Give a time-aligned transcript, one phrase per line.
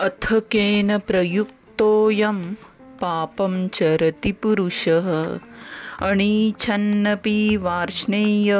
[0.00, 2.38] अथकेन प्रयुक्तोऽयं
[3.00, 5.08] पापं चरति पुरुषः।
[6.06, 8.54] अणीच्छन्नपि वार्ष्णेय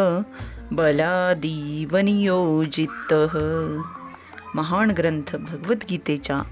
[0.72, 3.36] बलादीव नियोजितः
[4.54, 6.42] महान ग्रंथ भगवद्गीतेच्या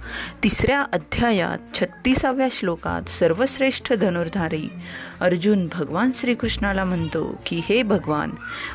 [0.45, 4.69] तिसऱ्या अध्यायात छत्तीसाव्या श्लोकात सर्वश्रेष्ठ धनुर्धारी
[5.21, 8.31] अर्जुन भगवान श्रीकृष्णाला म्हणतो की हे भगवान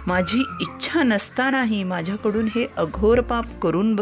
[0.08, 3.96] माझी इच्छा नसतानाही माझ्याकडून हे अघोर पाप करून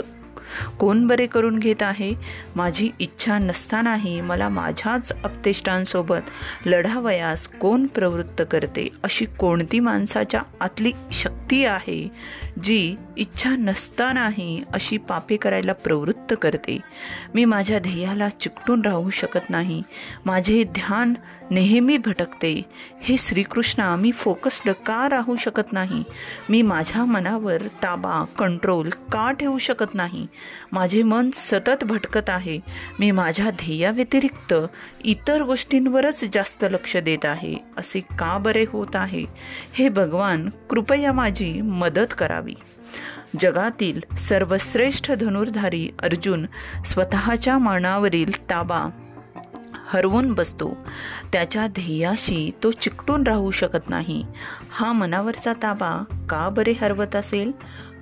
[0.79, 2.13] कोण बरे करून घेत आहे?
[2.55, 6.21] माझी इच्छा नसतानाही मला माझ्याच अपतेष्टांसोबत
[6.65, 8.89] लढावयास कोण प्रवृत्त करते?
[9.03, 12.11] अशी कोणती माणसाच्या आतली शक्ती आहे
[12.63, 16.79] जी इच्छा नसतानाही अशी पापे करायला प्रवृत्त करते.
[17.33, 19.83] मी माझ्या ध्येयाला चिकटून राहू शकत नाही.
[20.25, 21.13] माझे ध्यान
[21.51, 22.61] नेहमी भटकते.
[23.01, 26.03] हे श्रीकृष्णा मी फोकस्ड का राहू शकत नाही?
[26.49, 30.27] मी माझ्या मनावर ताबा कंट्रोल का ठेवू शकत नाही?
[30.71, 32.59] माझे मन सतत भटकत आहे.
[32.99, 34.53] मी माझ्या ध्येयाव्यतिरिक्त
[35.03, 37.55] इतर गोष्टींवरच जास्त लक्ष देत आहे.
[37.77, 39.25] असे का बरे होत आहे?
[39.73, 42.53] हे भगवान कृपया माझी मदत करावी.
[43.39, 46.45] जगातील सर्वश्रेष्ठ धनुर्धारी अर्जुन
[46.85, 48.89] स्वतःच्या मनावरील ताबा
[49.87, 50.77] हरवून बसतो.
[51.33, 54.25] त्याच्या ध्येयाशी तो चिकटून राहू शकत नाही.
[54.69, 57.51] हा मनावरचा ताबा का बरे हरवत असेल?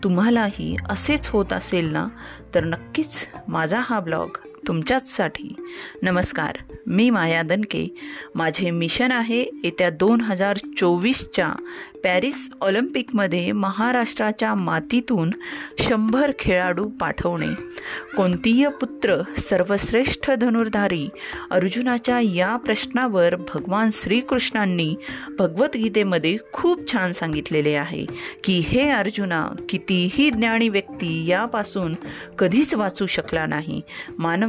[0.04, 2.08] तुम्हालाही असेच होत असेल ना?
[2.56, 5.56] तर नक्कीच माझा हा ब्लॉग तुमच्याचसाठी.
[6.02, 6.58] नमस्कार
[6.88, 7.96] मी माया दनके
[8.36, 11.54] माझे मिशन आहे येत्या दोन हजार चोवीसच्या
[12.04, 15.30] पॅरिस ऑलिम्पिकमध्ये महाराष्ट्राच्या मातीतून
[15.80, 17.54] शंभर खेळाडू पाठवणे.
[18.18, 21.10] कोणतीय पुत्र सर्वश्रेष्ठ धनुर्धारी
[21.52, 24.96] अर्जुनाच्या या प्रश्नावर भगवान श्रीकृष्णांनी
[25.40, 28.06] भगवद्गीतेमध्ये खूप छान सांगितलेले आहे
[28.44, 31.96] की हे अर्जुना कितीही ज्ञानी व्यक्ती यापासून
[32.40, 33.82] कधीच वाचू शकला नाही.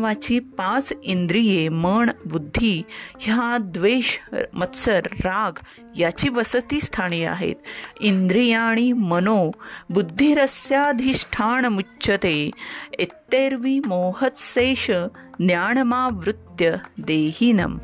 [0.01, 2.83] मानवाची पाच इंद्रिये मन बुद्धी
[3.21, 4.19] ह्या द्वेष
[4.55, 5.59] मत्सर राग
[5.97, 7.55] याची वसती स्थानी आहेत.
[8.01, 9.51] इंद्रियाणी मनो
[9.91, 12.51] बुद्धिरस्याधिष्ठान मुच्यते.
[12.99, 14.91] इत्तेर्वी मोहत्सेष
[15.39, 17.79] ज्ञानमावृत्य देहीनम.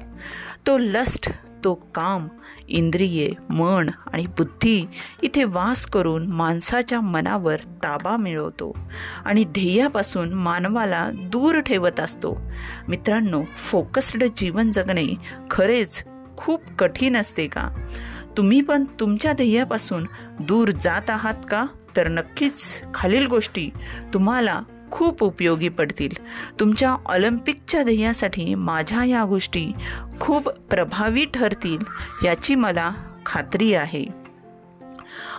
[0.67, 1.31] तो लस्ट
[1.67, 2.29] तो काम
[2.69, 4.89] इंद्रिये मन आणि बुद्धी
[5.23, 8.79] इथे वास करून माणसाच्या मनावर ताबा मिळवतो
[9.25, 12.41] आणि ध्येयापासून मानवाला दूर ठेवत असतो.
[12.89, 15.07] मित्रांनो फोकस्ड जीवन जगणे
[15.51, 16.05] खरेच
[16.37, 17.69] खूप कठीण असते का?
[18.37, 20.07] तुम्ही पण तुमच्या ध्येयापासून
[20.41, 21.67] दूर जात आहात का?
[21.97, 23.71] तर नक्कीच खालील गोष्टी
[24.15, 24.63] तुम्हाला
[24.97, 26.13] खूप उपयोगी पडतील.
[26.61, 29.73] तुमच्या ऑलिम्पिकच्या ध्येयासाठी माझ्या या गोष्टी
[30.21, 31.79] खूप प्रभावी ठरतील
[32.25, 32.93] याची मला
[33.27, 34.05] खात्री आहे.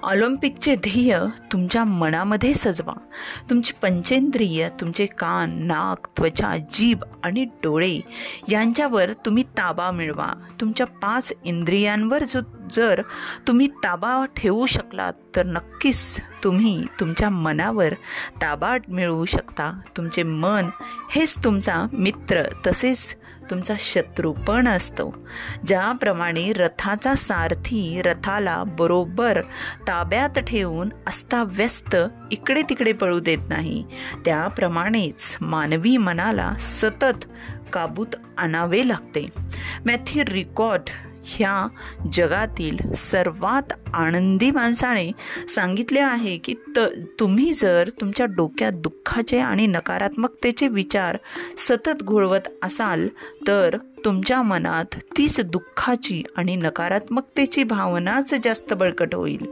[0.03, 1.19] ऑलिम्पिकचे ध्येय
[1.51, 2.93] तुमच्या मनामध्ये सजवा.
[3.49, 7.99] तुमची पंचेंद्रिय तुमचे कान नाक त्वचा जीभ आणि डोळे
[8.49, 10.33] यांच्यावर तुम्ही ताबा मिळवा.
[10.61, 12.39] तुमच्या पाच इंद्रियांवर जो
[12.73, 13.01] जर
[13.47, 17.93] तुम्ही ताबा ठेवू शकलात तर नक्कीच तुम्ही तुमच्या मनावर
[18.41, 19.79] ताबा मिळवू शकता.
[19.97, 20.69] तुमचे मन
[21.11, 23.15] हेच तुमचा मित्र तसेच
[23.49, 25.27] तुमचा शत्रू पण असतो.
[25.67, 29.41] ज्याप्रमाणे रथाचा सारथी रथाला बरोबर
[29.87, 31.95] ताब्यात ठेवून अस्ताव्यस्त
[32.31, 33.85] इकडे तिकडे पळू देत नाही.
[34.25, 37.25] त्याप्रमाणेच मानवी मनाला सतत
[37.73, 39.25] काबूत आणावे लागते.
[39.85, 40.89] मॅथ्यू रिकॉर्ड
[41.27, 41.67] ह्या
[42.13, 45.11] जगातील सर्वात आनंदी माणसाने
[45.55, 46.79] सांगितले आहे की त
[47.19, 51.17] तुम्ही जर तुमच्या डोक्यात दुःखाचे आणि नकारात्मकतेचे विचार
[51.57, 53.07] सतत घोळवत असाल
[53.47, 59.45] तर तुमच्या मनात तीच दुःखाची आणि नकारात्मकतेची भावनाच जास्त बळकट होईल.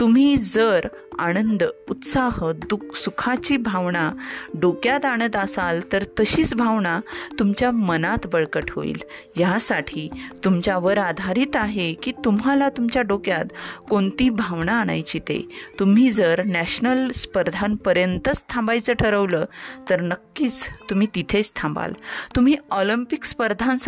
[0.00, 0.88] तुम्ही जर
[1.18, 4.10] आनंद उत्साह दुःख सुखाची भावना
[4.60, 7.00] डोक्यात आणत असाल तर तशीच भावना
[7.38, 8.96] तुमच्या मनात बळकट होईल.
[9.36, 10.08] यासाठी
[10.44, 13.44] तुमच्यावर आधारित आहे की तुम्हाला तुमच्या डोक्यात
[13.90, 15.48] कोणती भावना आणायची ते.
[15.78, 19.44] तुम्ही जर नॅशनल स्पर्धांपर्यंतच थांबायचं ठरवलं
[19.90, 21.92] तर नक्कीच तुम्ही तिथेच थांबाल.
[22.36, 23.24] तुम्ही ऑलिम्पिक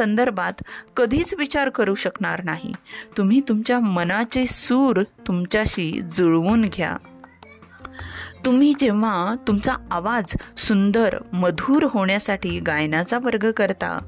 [0.00, 0.62] संदर्भात
[0.97, 2.73] कधीच विचार करू शकणार नाही.
[3.17, 6.97] तुम्ही तुमच्या मनाचे सूर तुमच्याशी जुळवून घ्या.
[8.44, 13.99] तुम्ही जेव्हा तुमचा आवाज सुंदर मधुर होण्यासाठी गायनाचा वर्ग करता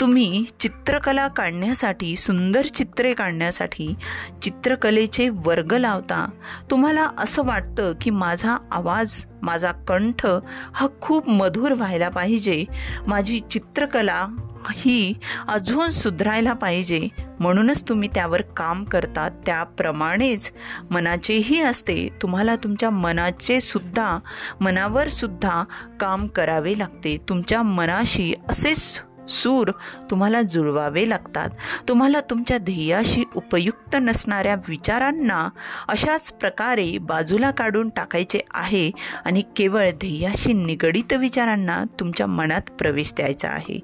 [0.00, 3.94] तुम्ही चित्रकला काढण्यासाठी सुंदर चित्रे काढण्यासाठी
[4.42, 6.28] चित्रकलेचे वर्ग लावता
[6.70, 10.26] तुम्हाला असं वाटतं की माझा आवाज माझा कंठ
[10.72, 12.64] हा खूप मधुर व्हायला पाहिजे.
[13.06, 14.26] माझी चित्रकला
[14.70, 15.14] ही
[15.48, 17.08] अजून सुधरायला पाहिजे.
[17.40, 20.52] म्हणूनच तुम्ही त्यावर काम करता त्याप्रमाणेच.
[20.90, 22.08] मनाचेही असते.
[22.22, 24.18] तुम्हाला तुमच्या मनाचे सुद्धा
[24.60, 25.64] मनावर सुद्धा
[26.00, 27.16] काम करावे लागते.
[27.28, 29.70] तुमच्या मनाशी असेच सूर
[30.10, 31.48] तुम्हाला जुळवावे लागतात.
[31.88, 35.48] तुम्हाला तुमच्या ध्येयाशी उपयुक्त नसणाऱ्या विचारांना
[35.88, 38.90] अशाच प्रकारे बाजूला काढून टाकायचे आहे
[39.24, 43.80] आणि केवळ ध्येयाशी निगडित विचारांना तुमच्या मनात प्रवेश द्यायचा आहे.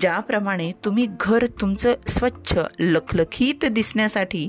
[0.00, 4.48] ज्याप्रमाणे तुम्ही घर तुमचं स्वच्छ लखलखीत दिसण्यासाठी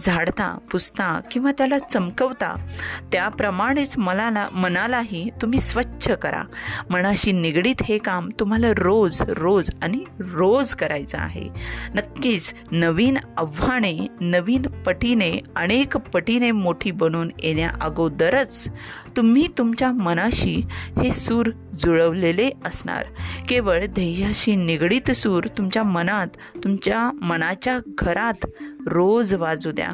[0.00, 2.66] झाडता पुसता किंवा त्याला चमकवता
[3.12, 6.42] त्याप्रमाणेच मनाला मनालाही तुम्ही स्वच्छ करा.
[6.90, 11.48] मनाशी निगडीत हे काम तुम्हाला रोज रोज आणि रोज करायचं आहे.
[11.94, 18.70] नक्कीच नवीन आव्हाने नवीन पटीने अनेक पटीने मोठी बनून येण्या अगोदरच
[19.16, 20.62] तुम्ही तुमच्या मनाशी
[21.02, 23.04] हे सूर जुळवलेले असणार.
[23.48, 26.26] केवळ ध्येयाशी निगडीत सूर तुमच्या मनात
[26.64, 28.46] तुमच्या मनाच्या घरात
[28.86, 29.88] रोज वाजू द्या.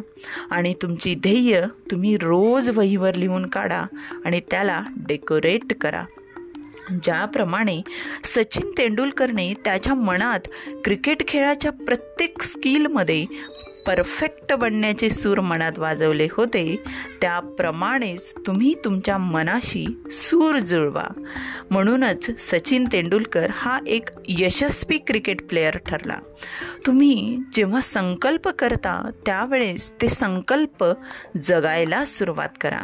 [0.51, 3.85] आणि तुमची ध्येय तुम्ही रोज वहीवर लिहून काढा
[4.25, 6.02] आणि त्याला डेकोरेट करा.
[7.03, 7.81] ज्याप्रमाणे
[8.25, 10.49] सचिन तेंडुलकरने त्याच्या मनात
[10.85, 13.25] क्रिकेट खेळाच्या प्रत्येक स्किलमध्ये
[13.87, 16.83] परफेक्ट बनण्याचे सूर मनात वाजवले होते
[17.21, 21.25] त्याप्रमाणेच तुम्ही तुमच्या मनाशी सूर जुळवा.
[21.71, 26.17] म्हणूनच सचिन तेंडुलकर हा एक यशस्वी क्रिकेट प्लेयर ठरला.
[26.87, 30.87] तुम्ही जेव्हा संकल्प करता त्यावेळेस ते संकल्प
[31.37, 32.81] जगायला सुरुवात करा.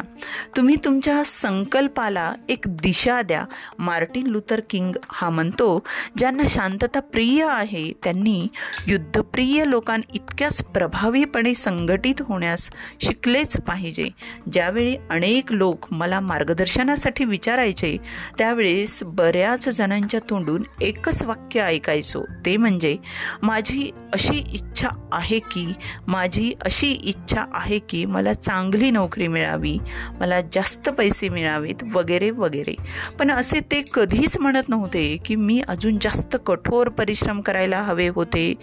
[0.57, 3.45] तुम्ही तुमच्या संकल्पाला एक दिशा द्या.
[3.79, 5.83] मार्टिन लुथर किंग हा म्हणतो
[6.17, 8.47] ज्यांना शांतता प्रिय आहे त्यांनी
[8.87, 12.69] युद्धप्रिय लोकांइतक्याच प्र प्रभावीपणे संघटित होण्यास
[13.01, 14.07] शिकलेच पाहिजे.
[14.53, 17.95] ज्यावेळी अनेक लोक मला मार्गदर्शनासाठी विचारायचे
[18.37, 22.23] त्यावेळेस बऱ्याच जणांच्या तोंडून एकच वाक्य ऐकायचो.
[22.45, 22.95] ते म्हणजे
[23.41, 25.73] माझी अशी इच्छा आहे की
[26.07, 29.77] माझी अशी इच्छा आहे की मला चांगली नोकरी मिळावी
[30.19, 32.75] मला जास्त पैसे मिळावेत वगैरे वगैरे.
[33.19, 38.53] पण असे ते कधीच म्हणत नव्हते की मी अजून जास्त कठोर परिश्रम करायला हवे होते.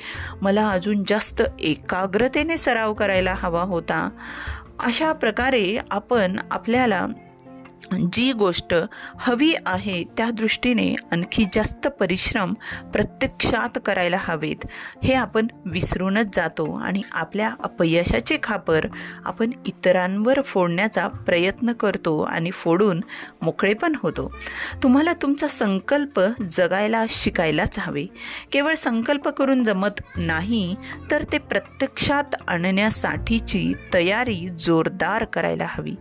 [0.42, 4.08] मला अजून जास्त एकाग्र एकाग्रतेने सराव करायला हवा होता.
[4.78, 7.06] अशा प्रकारे आपण आपल्याला
[8.12, 8.74] जी गोष्ट
[9.18, 12.54] हवी आहे त्या दृष्टीने आणखी जास्त परिश्रम
[12.92, 14.66] प्रत्यक्षात करायला हवेत
[15.04, 18.86] हे आपण विसरूनच जातो आणि आपल्या अपयशाचे खापर
[19.24, 23.00] आपण इतरांवर फोडण्याचा प्रयत्न करतो आणि फोडून
[23.42, 24.34] मोकळे पण होतो.
[24.82, 26.20] तुम्हाला तुमचा संकल्प
[26.50, 28.06] जगायला शिकायलाच हवे.
[28.52, 30.76] केवळ संकल्प करून जमत नाही
[31.10, 35.94] तर ते प्रत्यक्षात आणण्यासाठीची तयारी जोरदार करायला हवी.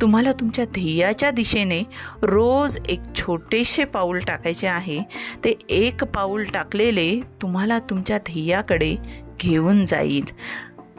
[0.00, 1.82] तुम्हाला तुमच्या ध्येयाच्या दिशेने
[2.22, 5.00] रोज एक छोटेसे पाऊल टाकायचे आहे.
[5.44, 8.96] ते एक पाऊल टाकलेले तुम्हाला तुमच्या ध्येयाकडे
[9.40, 10.24] घेऊन जाईल.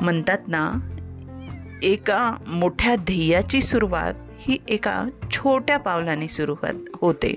[0.01, 0.71] म्हणतात ना
[1.83, 6.55] एका मोठ्या ध्येयाची सुरुवात ही एका छोट्या पावलाने सुरू
[7.01, 7.35] होते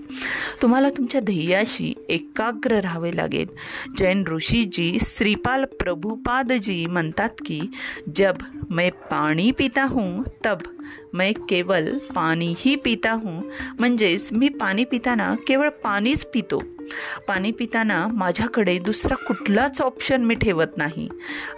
[0.63, 3.47] तुम्हाला तुमच्या ध्येयाशी एकाग्र राहावे लागेल.
[3.97, 7.61] जैन ऋषीजी श्रीपाल प्रभुपादजी म्हणतात की
[8.17, 8.33] जब
[8.71, 10.57] मैं पाणी पिता हूँ तब
[11.13, 13.43] मैं केवल पाणी ही पिता हूँ.
[13.79, 16.63] म्हणजेच मी पाणी पिताना केवळ पाणीच पितो.
[17.29, 21.09] पाणी पिताना माझ्याकडे दुसरा कुठलाच ऑप्शन मी ठेवत नाही.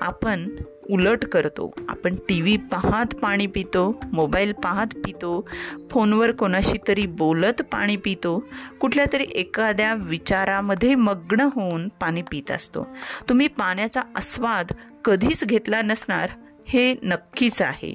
[0.01, 0.49] आपण
[0.91, 1.71] उलट करतो.
[1.89, 5.49] आपण टी व्ही पाहत पाणी पितो मोबाईल पाहत पितो
[5.91, 8.39] फोनवर कोणाशी तरी बोलत पाणी पितो
[8.81, 12.87] कुठल्या तरी एखाद्या विचारामध्ये मग्न होऊन पाणी पित असतो.
[13.29, 14.73] तुम्ही पाण्याचा आस्वाद
[15.05, 16.31] कधीच घेतला नसणार
[16.69, 17.95] हे नक्कीच आहे.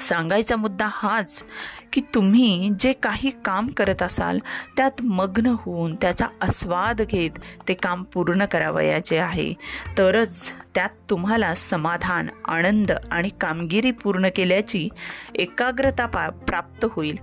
[0.00, 1.44] सांगायचा मुद्दा हाच
[1.92, 4.38] की तुम्ही जे काही काम करत असाल
[4.76, 7.30] त्यात मग्न होऊन त्याचा आस्वाद घेत
[7.68, 9.54] ते काम पूर्ण करावयाचे आहे.
[9.98, 14.88] तरच त्यात तुम्हाला समाधान आनंद आणि कामगिरी पूर्ण केल्याची
[15.34, 17.18] एकाग्रता पा प्राप्त होईल.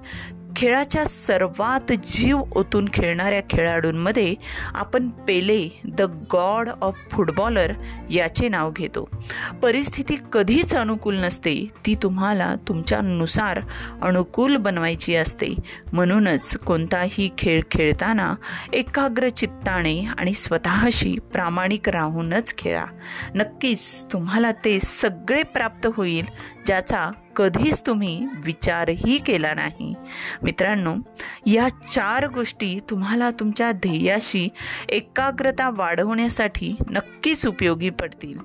[0.55, 4.36] खेळाच्या सर्वात जीव ओतून खेळणाऱ्या खेळाडूंमध्ये
[4.75, 6.01] आपण Pele the
[6.33, 7.74] god of footballer
[8.10, 9.10] याचे नाव घेतो.
[9.63, 13.60] परिस्थिती कधीच अनुकूल नसते ती तुम्हाला तुमच्यानुसार
[14.01, 15.55] अनुकूल बनवायची असते.
[15.93, 18.36] म्हणूनच कोणताही खेळ खेळताना
[18.74, 22.86] एकाग्र चित्ताने आणि स्वतःशी प्रामाणिक राहूनच खेळा.
[23.36, 26.25] नक्कीच तुम्हाला ते सगळे प्राप्त होईल
[26.65, 29.94] ज्याचा कधीच तुम्ही विचारही केला नाही.
[30.44, 30.96] मित्रांनो
[31.46, 34.50] या चार गोष्टी तुम्हाला तुमच्या ध्येयाशी
[34.90, 38.40] एकाग्रता वाढवण्यासाठी नक्कीच उपयोगी पडतील.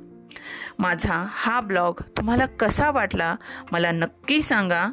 [0.78, 3.36] माझा हा ब्लॉग तुम्हाला कसा वाटला
[3.72, 4.84] मला नक्की सांगा.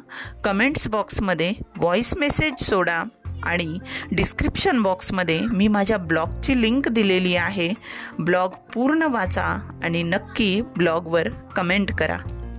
[0.44, 3.04] कमेंट्स बॉक्समध्ये व्हॉईस मेसेज सोडा
[3.42, 3.78] आणि
[4.12, 7.72] डिस्क्रिप्शन बॉक्समध्ये मी माझ्या ब्लॉगची लिंक दिलेली आहे.
[8.18, 12.16] ब्लॉग पूर्ण वाचा आणि नक्की ब्लॉगवर कमेंट करा.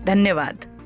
[0.08, 0.77] धन्यवाद.